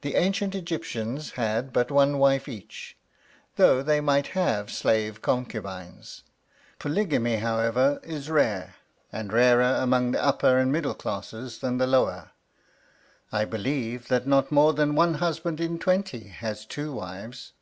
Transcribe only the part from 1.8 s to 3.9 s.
one wife each, though